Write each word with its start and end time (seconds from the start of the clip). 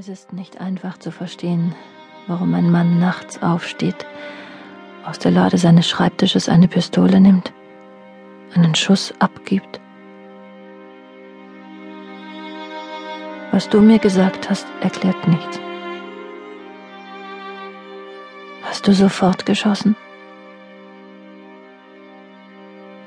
Es 0.00 0.06
ist 0.06 0.32
nicht 0.32 0.60
einfach 0.60 0.96
zu 0.98 1.10
verstehen, 1.10 1.74
warum 2.28 2.54
ein 2.54 2.70
Mann 2.70 3.00
nachts 3.00 3.42
aufsteht, 3.42 4.06
aus 5.04 5.18
der 5.18 5.32
Lade 5.32 5.58
seines 5.58 5.88
Schreibtisches 5.88 6.48
eine 6.48 6.68
Pistole 6.68 7.20
nimmt, 7.20 7.52
einen 8.54 8.76
Schuss 8.76 9.12
abgibt. 9.18 9.80
Was 13.50 13.68
du 13.68 13.80
mir 13.80 13.98
gesagt 13.98 14.48
hast, 14.48 14.68
erklärt 14.80 15.26
nichts. 15.26 15.58
Hast 18.62 18.86
du 18.86 18.92
sofort 18.92 19.46
geschossen? 19.46 19.96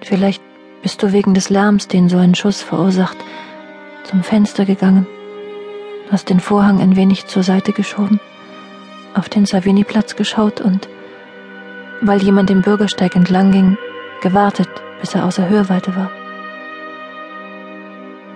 Vielleicht 0.01 0.43
bist 0.81 1.01
du 1.01 1.13
wegen 1.13 1.33
des 1.33 1.49
Lärms, 1.49 1.87
den 1.87 2.09
so 2.09 2.17
ein 2.17 2.35
Schuss 2.35 2.61
verursacht, 2.61 3.17
zum 4.03 4.23
Fenster 4.23 4.65
gegangen 4.65 5.07
hast 6.11 6.29
den 6.29 6.41
Vorhang 6.41 6.81
ein 6.81 6.95
wenig 6.97 7.25
zur 7.27 7.41
Seite 7.41 7.71
geschoben, 7.71 8.19
auf 9.13 9.29
den 9.29 9.45
Savini-Platz 9.45 10.15
geschaut 10.17 10.59
und, 10.59 10.89
weil 12.01 12.21
jemand 12.21 12.49
den 12.49 12.61
Bürgersteig 12.61 13.15
entlang 13.15 13.51
ging, 13.51 13.77
gewartet, 14.21 14.69
bis 14.99 15.15
er 15.15 15.25
außer 15.25 15.47
Hörweite 15.47 15.95
war. 15.95 16.11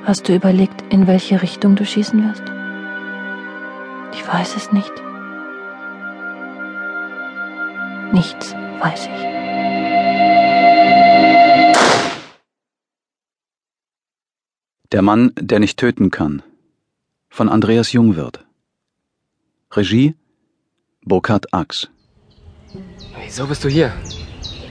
Hast 0.05 0.29
du 0.29 0.35
überlegt, 0.35 0.83
in 0.93 1.07
welche 1.07 1.41
Richtung 1.41 1.75
du 1.75 1.85
schießen 1.85 2.23
wirst? 2.23 2.43
Ich 4.13 4.25
weiß 4.25 4.55
es 4.55 4.71
nicht. 4.71 4.93
Nichts 8.13 8.55
weiß 8.79 9.07
ich. 9.07 9.25
Der 14.91 15.01
Mann, 15.01 15.33
der 15.37 15.59
nicht 15.59 15.77
töten 15.77 16.11
kann 16.11 16.41
von 17.35 17.49
Andreas 17.49 17.91
Jungwirth. 17.91 18.39
Regie 19.71 20.15
Burkhard 21.03 21.53
Ax. 21.53 21.89
Wieso 23.21 23.45
bist 23.45 23.61
du 23.65 23.67
hier? 23.67 23.91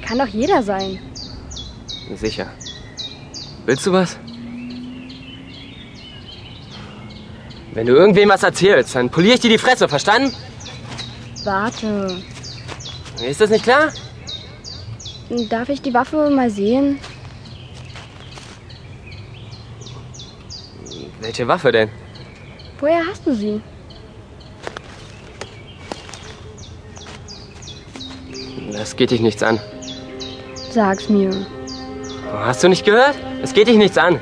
Kann 0.02 0.18
doch 0.18 0.26
jeder 0.28 0.62
sein. 0.62 0.98
Sicher. 2.14 2.46
Willst 3.66 3.86
du 3.86 3.92
was? 3.92 4.16
Wenn 7.74 7.86
du 7.86 7.92
irgendwem 7.92 8.30
was 8.30 8.42
erzählst, 8.42 8.94
dann 8.94 9.10
poliere 9.10 9.34
ich 9.34 9.40
dir 9.40 9.50
die 9.50 9.58
Fresse, 9.58 9.86
verstanden? 9.86 10.34
Warte. 11.44 12.22
Ist 13.28 13.42
das 13.42 13.50
nicht 13.50 13.64
klar? 13.64 13.92
Darf 15.50 15.68
ich 15.68 15.82
die 15.82 15.92
Waffe 15.92 16.30
mal 16.30 16.48
sehen? 16.48 16.98
Welche 21.20 21.46
Waffe 21.46 21.70
denn? 21.70 21.90
Woher 22.80 23.06
hast 23.06 23.26
du 23.26 23.34
sie? 23.34 23.60
Das 28.72 28.96
geht 28.96 29.10
dich 29.10 29.20
nichts 29.20 29.42
an. 29.42 29.60
Sag's 30.70 31.08
mir. 31.08 31.30
Hast 32.32 32.64
du 32.64 32.68
nicht 32.68 32.84
gehört? 32.84 33.14
Es 33.42 33.52
geht 33.54 33.68
dich 33.68 33.76
nichts 33.76 33.96
an. 33.96 34.20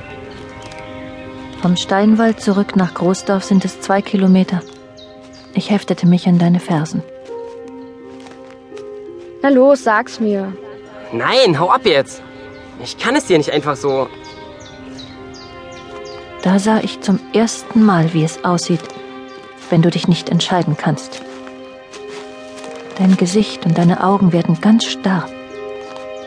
Vom 1.63 1.77
Steinwald 1.77 2.41
zurück 2.41 2.77
nach 2.77 2.95
Großdorf 2.95 3.45
sind 3.45 3.65
es 3.65 3.81
zwei 3.81 4.03
Kilometer. 4.03 4.61
Ich 5.55 5.71
heftete 5.71 6.07
mich 6.07 6.27
an 6.27 6.39
deine 6.39 6.61
Fersen. 6.61 7.03
Na 9.43 9.49
los, 9.49 9.85
sag's 9.85 10.21
mir. 10.21 10.53
Nein, 11.13 11.59
hau 11.59 11.71
ab 11.71 11.83
jetzt. 11.85 12.23
Ich 12.83 12.99
kann 12.99 13.17
es 13.17 13.27
dir 13.27 13.39
nicht 13.39 13.51
einfach 13.51 13.77
so. 13.77 14.09
Da 16.43 16.59
sah 16.59 16.81
ich 16.81 17.01
zum 17.01 17.21
ersten 17.33 17.85
Mal, 17.85 18.13
wie 18.15 18.25
es 18.25 18.45
aussieht, 18.45 18.83
wenn 19.71 19.81
du 19.81 19.91
dich 19.91 20.09
nicht 20.09 20.29
entscheiden 20.29 20.77
kannst. 20.77 21.23
Dein 22.99 23.17
Gesicht 23.17 23.65
und 23.65 23.79
deine 23.79 24.03
Augen 24.03 24.33
werden 24.33 24.61
ganz 24.61 24.85
starr. 24.85 25.29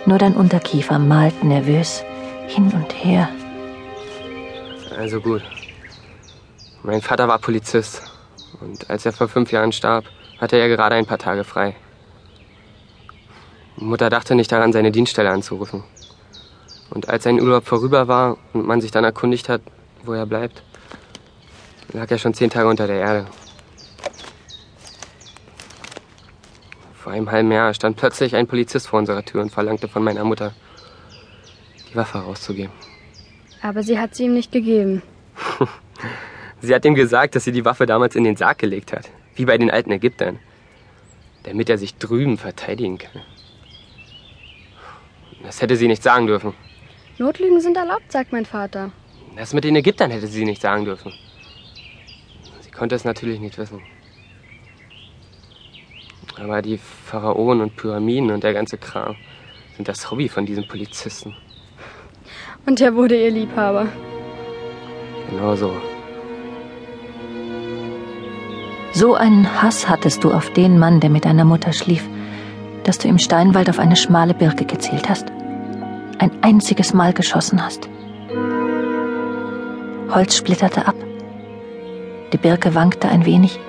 Nur 0.05 0.17
dein 0.17 0.35
Unterkiefer 0.35 0.99
malt 0.99 1.43
nervös 1.43 2.03
hin 2.47 2.71
und 2.73 2.93
her. 2.93 3.27
Also 4.97 5.19
gut. 5.19 5.43
Mein 6.83 7.01
Vater 7.01 7.27
war 7.27 7.39
Polizist. 7.39 8.01
Und 8.61 8.89
als 8.89 9.05
er 9.05 9.11
vor 9.11 9.27
fünf 9.27 9.51
Jahren 9.51 9.73
starb, 9.73 10.05
hatte 10.39 10.57
er 10.57 10.69
gerade 10.69 10.95
ein 10.95 11.05
paar 11.05 11.17
Tage 11.17 11.43
frei. 11.43 11.75
Mutter 13.75 14.09
dachte 14.09 14.35
nicht 14.35 14.51
daran, 14.51 14.71
seine 14.71 14.91
Dienststelle 14.91 15.29
anzurufen. 15.29 15.83
Und 16.89 17.09
als 17.09 17.23
sein 17.23 17.41
Urlaub 17.41 17.65
vorüber 17.65 18.07
war 18.07 18.37
und 18.53 18.65
man 18.65 18.79
sich 18.79 18.91
dann 18.91 19.03
erkundigt 19.03 19.49
hat, 19.49 19.61
wo 20.05 20.13
er 20.13 20.25
bleibt, 20.25 20.63
lag 21.93 22.09
er 22.11 22.17
schon 22.17 22.33
zehn 22.33 22.49
Tage 22.49 22.67
unter 22.67 22.87
der 22.87 22.97
Erde. 22.97 23.25
Vor 26.93 27.13
einem 27.13 27.29
halben 27.29 27.51
Jahr 27.51 27.73
stand 27.73 27.97
plötzlich 27.97 28.35
ein 28.35 28.47
Polizist 28.47 28.87
vor 28.87 28.99
unserer 28.99 29.23
Tür 29.23 29.41
und 29.41 29.51
verlangte 29.51 29.87
von 29.87 30.03
meiner 30.03 30.23
Mutter, 30.23 30.53
die 31.89 31.95
Waffe 31.95 32.17
rauszugeben. 32.17 32.73
Aber 33.61 33.83
sie 33.83 33.99
hat 33.99 34.15
sie 34.15 34.25
ihm 34.25 34.33
nicht 34.33 34.51
gegeben. 34.51 35.01
sie 36.61 36.73
hat 36.73 36.83
ihm 36.85 36.95
gesagt, 36.95 37.35
dass 37.35 37.43
sie 37.43 37.51
die 37.51 37.65
Waffe 37.65 37.85
damals 37.85 38.15
in 38.15 38.23
den 38.23 38.35
Sarg 38.35 38.57
gelegt 38.57 38.91
hat, 38.91 39.09
wie 39.35 39.45
bei 39.45 39.57
den 39.57 39.69
alten 39.69 39.91
Ägyptern, 39.91 40.39
damit 41.43 41.69
er 41.69 41.77
sich 41.77 41.97
drüben 41.97 42.37
verteidigen 42.37 42.97
kann. 42.97 43.21
Das 45.43 45.61
hätte 45.61 45.75
sie 45.75 45.87
nicht 45.87 46.01
sagen 46.01 46.25
dürfen. 46.25 46.53
Notlügen 47.17 47.61
sind 47.61 47.77
erlaubt, 47.77 48.11
sagt 48.11 48.31
mein 48.31 48.45
Vater. 48.45 48.91
Das 49.35 49.53
mit 49.53 49.65
den 49.65 49.75
Ägyptern 49.75 50.11
hätte 50.11 50.27
sie 50.27 50.45
nicht 50.45 50.61
sagen 50.61 50.85
dürfen. 50.85 51.11
Sie 52.61 52.71
konnte 52.71 52.95
es 52.95 53.03
natürlich 53.03 53.39
nicht 53.39 53.57
wissen. 53.57 53.81
Aber 56.41 56.61
die 56.61 56.77
Pharaonen 56.77 57.61
und 57.61 57.75
Pyramiden 57.75 58.31
und 58.31 58.43
der 58.43 58.53
ganze 58.53 58.77
Kram 58.77 59.15
sind 59.75 59.87
das 59.87 60.09
Hobby 60.09 60.29
von 60.29 60.45
diesen 60.45 60.67
Polizisten. 60.67 61.35
Und 62.65 62.81
er 62.81 62.95
wurde 62.95 63.21
ihr 63.21 63.31
Liebhaber. 63.31 63.87
Genau 65.29 65.55
so. 65.55 65.75
So 68.93 69.15
einen 69.15 69.61
Hass 69.61 69.89
hattest 69.89 70.23
du 70.23 70.31
auf 70.31 70.49
den 70.51 70.79
Mann, 70.79 71.01
der 71.01 71.09
mit 71.09 71.25
deiner 71.25 71.43
Mutter 71.43 71.73
schlief, 71.73 72.07
dass 72.85 72.97
du 72.97 73.09
im 73.09 73.19
Steinwald 73.19 73.69
auf 73.69 73.79
eine 73.79 73.97
schmale 73.97 74.33
Birke 74.33 74.65
gezielt 74.65 75.09
hast. 75.09 75.27
Ein 76.19 76.31
einziges 76.41 76.93
Mal 76.93 77.11
geschossen 77.11 77.63
hast. 77.63 77.89
Holz 80.15 80.37
splitterte 80.37 80.87
ab. 80.87 80.95
Die 82.31 82.37
Birke 82.37 82.73
wankte 82.73 83.09
ein 83.09 83.25
wenig. 83.25 83.59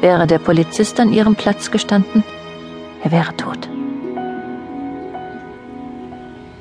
Wäre 0.00 0.26
der 0.26 0.38
Polizist 0.38 0.98
an 0.98 1.12
ihrem 1.12 1.34
Platz 1.34 1.70
gestanden, 1.70 2.24
er 3.04 3.10
wäre 3.10 3.36
tot. 3.36 3.68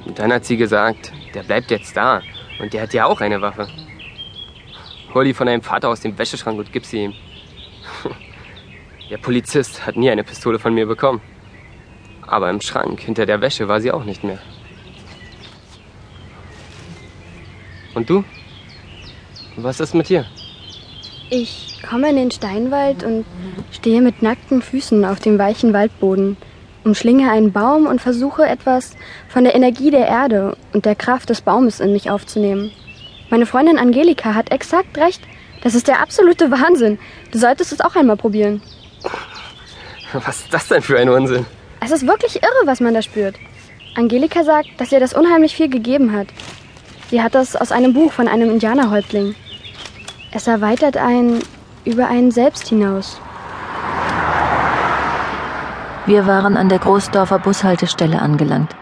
Und 0.05 0.19
dann 0.19 0.33
hat 0.33 0.43
sie 0.43 0.57
gesagt, 0.57 1.13
der 1.33 1.43
bleibt 1.43 1.71
jetzt 1.71 1.95
da. 1.95 2.21
Und 2.59 2.73
der 2.73 2.81
hat 2.81 2.93
ja 2.93 3.05
auch 3.05 3.21
eine 3.21 3.41
Waffe. 3.41 3.69
Hol 5.13 5.23
die 5.23 5.33
von 5.33 5.47
deinem 5.47 5.61
Vater 5.61 5.87
aus 5.87 6.01
dem 6.01 6.17
Wäscheschrank 6.17 6.59
und 6.59 6.73
gib 6.73 6.85
sie 6.85 7.05
ihm. 7.05 7.13
Der 9.09 9.17
Polizist 9.17 9.87
hat 9.87 9.95
nie 9.95 10.11
eine 10.11 10.23
Pistole 10.23 10.59
von 10.59 10.73
mir 10.73 10.85
bekommen. 10.85 11.21
Aber 12.27 12.49
im 12.49 12.61
Schrank 12.61 12.99
hinter 12.99 13.25
der 13.25 13.41
Wäsche 13.41 13.67
war 13.67 13.81
sie 13.81 13.91
auch 13.91 14.03
nicht 14.03 14.23
mehr. 14.23 14.39
Und 17.99 18.09
du? 18.09 18.23
Was 19.57 19.81
ist 19.81 19.93
mit 19.93 20.07
dir? 20.07 20.25
Ich 21.29 21.81
komme 21.87 22.09
in 22.09 22.15
den 22.15 22.31
Steinwald 22.31 23.03
und 23.03 23.25
stehe 23.73 24.01
mit 24.01 24.21
nackten 24.21 24.61
Füßen 24.61 25.03
auf 25.03 25.19
dem 25.19 25.37
weichen 25.37 25.73
Waldboden, 25.73 26.37
umschlinge 26.85 27.29
einen 27.29 27.51
Baum 27.51 27.87
und 27.87 27.99
versuche 27.99 28.45
etwas 28.45 28.95
von 29.27 29.43
der 29.43 29.53
Energie 29.53 29.91
der 29.91 30.07
Erde 30.07 30.55
und 30.71 30.85
der 30.85 30.95
Kraft 30.95 31.29
des 31.29 31.41
Baumes 31.41 31.81
in 31.81 31.91
mich 31.91 32.09
aufzunehmen. 32.09 32.71
Meine 33.29 33.45
Freundin 33.45 33.77
Angelika 33.77 34.33
hat 34.33 34.53
exakt 34.53 34.97
recht. 34.97 35.21
Das 35.61 35.75
ist 35.75 35.89
der 35.89 36.01
absolute 36.01 36.51
Wahnsinn. 36.51 36.99
Du 37.31 37.37
solltest 37.37 37.73
es 37.73 37.81
auch 37.81 37.97
einmal 37.97 38.15
probieren. 38.15 38.61
Was 40.13 40.39
ist 40.39 40.53
das 40.53 40.69
denn 40.69 40.81
für 40.81 40.97
ein 40.97 41.09
Unsinn? 41.09 41.45
Es 41.81 41.91
ist 41.91 42.07
wirklich 42.07 42.37
irre, 42.37 42.65
was 42.65 42.79
man 42.79 42.93
da 42.93 43.01
spürt. 43.01 43.35
Angelika 43.95 44.45
sagt, 44.45 44.69
dass 44.77 44.91
ihr 44.93 45.01
das 45.01 45.13
unheimlich 45.13 45.55
viel 45.55 45.69
gegeben 45.69 46.13
hat. 46.13 46.27
Sie 47.09 47.23
hat 47.23 47.33
das 47.33 47.55
aus 47.55 47.71
einem 47.71 47.93
Buch 47.93 48.11
von 48.11 48.27
einem 48.27 48.51
Indianerhäuptling. 48.51 49.35
Es 50.31 50.45
erweitert 50.45 50.95
einen 50.95 51.41
über 51.83 52.07
einen 52.07 52.29
selbst 52.29 52.67
hinaus. 52.67 53.19
Wir 56.05 56.27
waren 56.27 56.55
an 56.55 56.69
der 56.69 56.79
Großdorfer 56.79 57.39
Bushaltestelle 57.39 58.21
angelangt. 58.21 58.75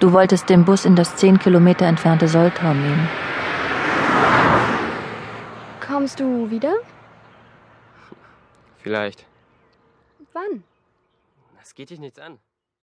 Du 0.00 0.12
wolltest 0.12 0.48
den 0.48 0.64
Bus 0.64 0.86
in 0.86 0.96
das 0.96 1.16
zehn 1.16 1.38
Kilometer 1.38 1.86
entfernte 1.86 2.28
Soltau 2.28 2.72
nehmen. 2.72 3.08
Kommst 5.86 6.20
du 6.20 6.50
wieder? 6.50 6.74
Vielleicht. 8.78 9.26
Wann? 10.32 10.64
Das 11.58 11.74
geht 11.74 11.90
dich 11.90 12.00
nichts 12.00 12.18
an. 12.18 12.38